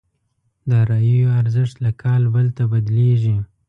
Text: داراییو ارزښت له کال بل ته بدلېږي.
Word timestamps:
داراییو 0.69 1.27
ارزښت 1.41 1.75
له 1.85 1.91
کال 2.03 2.21
بل 2.33 2.47
ته 2.57 2.63
بدلېږي. 2.71 3.37